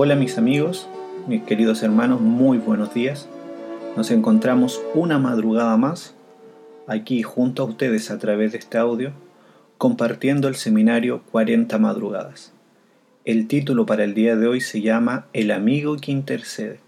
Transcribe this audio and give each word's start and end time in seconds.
Hola 0.00 0.14
mis 0.14 0.38
amigos, 0.38 0.86
mis 1.26 1.42
queridos 1.42 1.82
hermanos, 1.82 2.20
muy 2.20 2.58
buenos 2.58 2.94
días. 2.94 3.28
Nos 3.96 4.12
encontramos 4.12 4.80
una 4.94 5.18
madrugada 5.18 5.76
más 5.76 6.14
aquí 6.86 7.24
junto 7.24 7.64
a 7.64 7.66
ustedes 7.66 8.12
a 8.12 8.18
través 8.20 8.52
de 8.52 8.58
este 8.58 8.78
audio, 8.78 9.10
compartiendo 9.76 10.46
el 10.46 10.54
seminario 10.54 11.24
40 11.32 11.76
madrugadas. 11.78 12.52
El 13.24 13.48
título 13.48 13.86
para 13.86 14.04
el 14.04 14.14
día 14.14 14.36
de 14.36 14.46
hoy 14.46 14.60
se 14.60 14.82
llama 14.82 15.26
El 15.32 15.50
amigo 15.50 15.96
que 15.96 16.12
intercede. 16.12 16.78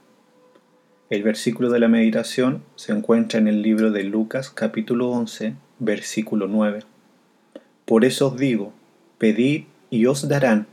El 1.08 1.24
versículo 1.24 1.68
de 1.70 1.80
la 1.80 1.88
meditación 1.88 2.62
se 2.76 2.92
encuentra 2.92 3.40
en 3.40 3.48
el 3.48 3.60
libro 3.60 3.90
de 3.90 4.04
Lucas 4.04 4.50
capítulo 4.50 5.10
11, 5.10 5.54
versículo 5.80 6.46
9. 6.46 6.84
Por 7.86 8.04
eso 8.04 8.28
os 8.28 8.36
digo, 8.36 8.72
pedid 9.18 9.64
y 9.90 10.06
os 10.06 10.28
darán, 10.28 10.68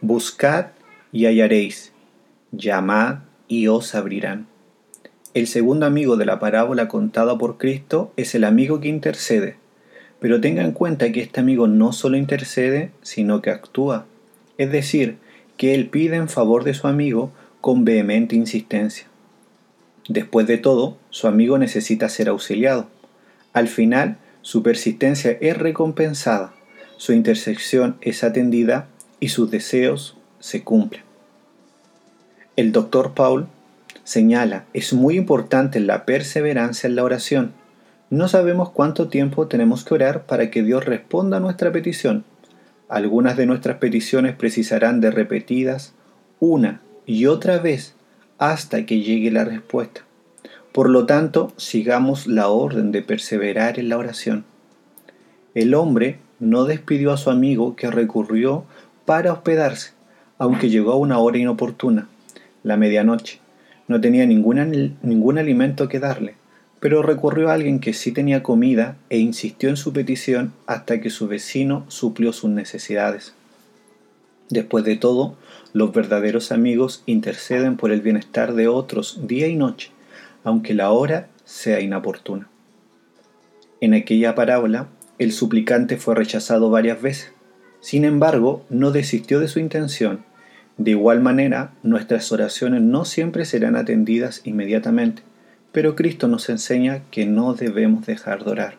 buscad 0.00 0.66
y 1.12 1.26
hallaréis, 1.26 1.92
llamad 2.52 3.18
y 3.48 3.68
os 3.68 3.94
abrirán. 3.94 4.46
El 5.34 5.46
segundo 5.46 5.86
amigo 5.86 6.16
de 6.16 6.24
la 6.24 6.38
parábola 6.38 6.88
contada 6.88 7.36
por 7.36 7.58
Cristo 7.58 8.12
es 8.16 8.34
el 8.34 8.44
amigo 8.44 8.80
que 8.80 8.88
intercede, 8.88 9.56
pero 10.20 10.40
tenga 10.40 10.62
en 10.62 10.72
cuenta 10.72 11.12
que 11.12 11.20
este 11.20 11.40
amigo 11.40 11.68
no 11.68 11.92
solo 11.92 12.16
intercede, 12.16 12.90
sino 13.02 13.42
que 13.42 13.50
actúa, 13.50 14.06
es 14.58 14.72
decir, 14.72 15.18
que 15.56 15.74
él 15.74 15.88
pide 15.88 16.16
en 16.16 16.28
favor 16.28 16.64
de 16.64 16.74
su 16.74 16.86
amigo 16.86 17.32
con 17.60 17.84
vehemente 17.84 18.36
insistencia. 18.36 19.08
Después 20.08 20.46
de 20.46 20.58
todo, 20.58 20.96
su 21.10 21.26
amigo 21.26 21.58
necesita 21.58 22.08
ser 22.08 22.28
auxiliado. 22.28 22.88
Al 23.52 23.68
final, 23.68 24.18
su 24.42 24.62
persistencia 24.62 25.36
es 25.40 25.58
recompensada, 25.58 26.54
su 26.96 27.12
intersección 27.12 27.96
es 28.00 28.22
atendida 28.22 28.88
y 29.18 29.28
sus 29.28 29.50
deseos 29.50 30.16
se 30.46 30.62
cumplen. 30.62 31.02
El 32.54 32.70
doctor 32.70 33.14
Paul 33.14 33.48
señala, 34.04 34.64
es 34.74 34.92
muy 34.92 35.16
importante 35.16 35.80
la 35.80 36.06
perseverancia 36.06 36.86
en 36.86 36.94
la 36.94 37.02
oración. 37.02 37.52
No 38.10 38.28
sabemos 38.28 38.70
cuánto 38.70 39.08
tiempo 39.08 39.48
tenemos 39.48 39.84
que 39.84 39.94
orar 39.94 40.24
para 40.26 40.48
que 40.48 40.62
Dios 40.62 40.84
responda 40.84 41.38
a 41.38 41.40
nuestra 41.40 41.72
petición. 41.72 42.24
Algunas 42.88 43.36
de 43.36 43.46
nuestras 43.46 43.78
peticiones 43.78 44.36
precisarán 44.36 45.00
de 45.00 45.10
repetidas 45.10 45.94
una 46.38 46.80
y 47.06 47.26
otra 47.26 47.58
vez 47.58 47.96
hasta 48.38 48.86
que 48.86 49.00
llegue 49.00 49.32
la 49.32 49.44
respuesta. 49.44 50.02
Por 50.70 50.90
lo 50.90 51.06
tanto, 51.06 51.52
sigamos 51.56 52.28
la 52.28 52.46
orden 52.46 52.92
de 52.92 53.02
perseverar 53.02 53.80
en 53.80 53.88
la 53.88 53.98
oración. 53.98 54.44
El 55.54 55.74
hombre 55.74 56.20
no 56.38 56.66
despidió 56.66 57.12
a 57.12 57.16
su 57.16 57.30
amigo 57.30 57.74
que 57.74 57.90
recurrió 57.90 58.64
para 59.06 59.32
hospedarse, 59.32 59.95
aunque 60.38 60.70
llegó 60.70 60.92
a 60.92 60.96
una 60.96 61.18
hora 61.18 61.38
inoportuna 61.38 62.08
la 62.66 62.76
medianoche. 62.76 63.38
No 63.86 64.00
tenía 64.00 64.26
ningún, 64.26 64.96
ningún 65.02 65.38
alimento 65.38 65.88
que 65.88 66.00
darle, 66.00 66.34
pero 66.80 67.02
recurrió 67.02 67.48
a 67.48 67.54
alguien 67.54 67.78
que 67.78 67.92
sí 67.92 68.10
tenía 68.10 68.42
comida 68.42 68.96
e 69.08 69.18
insistió 69.18 69.68
en 69.68 69.76
su 69.76 69.92
petición 69.92 70.52
hasta 70.66 71.00
que 71.00 71.10
su 71.10 71.28
vecino 71.28 71.84
suplió 71.88 72.32
sus 72.32 72.50
necesidades. 72.50 73.34
Después 74.50 74.84
de 74.84 74.96
todo, 74.96 75.36
los 75.72 75.92
verdaderos 75.92 76.50
amigos 76.50 77.02
interceden 77.06 77.76
por 77.76 77.92
el 77.92 78.00
bienestar 78.00 78.54
de 78.54 78.66
otros 78.66 79.26
día 79.28 79.46
y 79.46 79.54
noche, 79.54 79.90
aunque 80.42 80.74
la 80.74 80.90
hora 80.90 81.28
sea 81.44 81.80
inoportuna. 81.80 82.48
En 83.80 83.94
aquella 83.94 84.34
parábola, 84.34 84.88
el 85.18 85.32
suplicante 85.32 85.96
fue 85.96 86.16
rechazado 86.16 86.70
varias 86.70 87.00
veces. 87.00 87.32
Sin 87.80 88.04
embargo, 88.04 88.64
no 88.70 88.90
desistió 88.90 89.38
de 89.38 89.48
su 89.48 89.60
intención 89.60 90.24
de 90.78 90.90
igual 90.90 91.22
manera, 91.22 91.72
nuestras 91.82 92.30
oraciones 92.32 92.82
no 92.82 93.06
siempre 93.06 93.46
serán 93.46 93.76
atendidas 93.76 94.42
inmediatamente, 94.44 95.22
pero 95.72 95.96
Cristo 95.96 96.28
nos 96.28 96.50
enseña 96.50 97.00
que 97.10 97.24
no 97.24 97.54
debemos 97.54 98.04
dejar 98.04 98.44
de 98.44 98.50
orar. 98.50 98.74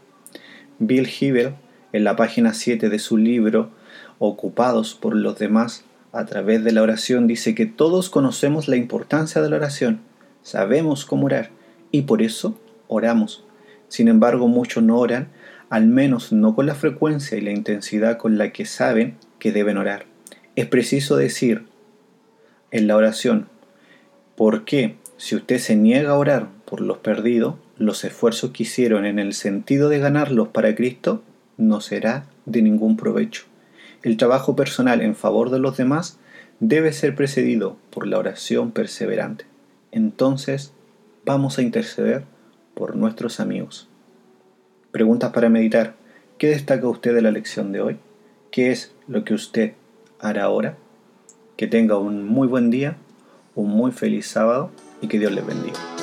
Bill 0.77 1.07
Hibel, 1.07 1.55
en 1.93 2.03
la 2.03 2.15
página 2.15 2.53
7 2.53 2.89
de 2.89 2.99
su 2.99 3.17
libro 3.17 3.71
Ocupados 4.19 4.93
por 4.93 5.15
los 5.15 5.39
demás 5.39 5.85
a 6.11 6.25
través 6.25 6.63
de 6.63 6.71
la 6.71 6.83
oración, 6.83 7.25
dice 7.25 7.55
que 7.55 7.65
todos 7.65 8.11
conocemos 8.11 8.67
la 8.67 8.75
importancia 8.75 9.41
de 9.41 9.49
la 9.49 9.55
oración, 9.55 10.01
sabemos 10.43 11.03
cómo 11.03 11.25
orar 11.25 11.49
y 11.91 12.03
por 12.03 12.21
eso 12.21 12.59
oramos. 12.87 13.43
Sin 13.87 14.07
embargo, 14.07 14.47
muchos 14.47 14.83
no 14.83 14.99
oran, 14.99 15.29
al 15.69 15.87
menos 15.87 16.31
no 16.31 16.55
con 16.55 16.67
la 16.67 16.75
frecuencia 16.75 17.39
y 17.39 17.41
la 17.41 17.51
intensidad 17.51 18.17
con 18.17 18.37
la 18.37 18.51
que 18.51 18.65
saben 18.65 19.17
que 19.39 19.51
deben 19.51 19.77
orar. 19.77 20.05
Es 20.55 20.67
preciso 20.67 21.15
decir, 21.15 21.65
en 22.71 22.87
la 22.87 22.95
oración. 22.95 23.47
Porque 24.35 24.95
si 25.17 25.35
usted 25.35 25.57
se 25.57 25.75
niega 25.75 26.11
a 26.11 26.17
orar 26.17 26.47
por 26.65 26.81
los 26.81 26.97
perdidos, 26.97 27.55
los 27.77 28.03
esfuerzos 28.03 28.51
que 28.51 28.63
hicieron 28.63 29.05
en 29.05 29.19
el 29.19 29.33
sentido 29.33 29.89
de 29.89 29.99
ganarlos 29.99 30.49
para 30.49 30.75
Cristo 30.75 31.23
no 31.57 31.81
será 31.81 32.25
de 32.45 32.61
ningún 32.61 32.97
provecho. 32.97 33.45
El 34.03 34.17
trabajo 34.17 34.55
personal 34.55 35.01
en 35.01 35.15
favor 35.15 35.49
de 35.49 35.59
los 35.59 35.77
demás 35.77 36.19
debe 36.59 36.93
ser 36.93 37.15
precedido 37.15 37.77
por 37.89 38.07
la 38.07 38.17
oración 38.17 38.71
perseverante. 38.71 39.45
Entonces, 39.91 40.73
vamos 41.25 41.57
a 41.57 41.61
interceder 41.61 42.23
por 42.73 42.95
nuestros 42.95 43.39
amigos. 43.39 43.89
Preguntas 44.91 45.31
para 45.31 45.49
meditar. 45.49 45.95
¿Qué 46.37 46.47
destaca 46.47 46.87
usted 46.87 47.13
de 47.13 47.21
la 47.21 47.31
lección 47.31 47.71
de 47.71 47.81
hoy? 47.81 47.97
¿Qué 48.51 48.71
es 48.71 48.93
lo 49.07 49.23
que 49.23 49.33
usted 49.33 49.73
hará 50.19 50.43
ahora? 50.43 50.77
Que 51.57 51.67
tenga 51.67 51.97
un 51.97 52.27
muy 52.27 52.47
buen 52.47 52.69
día, 52.69 52.97
un 53.55 53.69
muy 53.71 53.91
feliz 53.91 54.27
sábado 54.27 54.69
y 55.01 55.07
que 55.07 55.17
Dios 55.17 55.31
les 55.31 55.45
bendiga. 55.45 55.96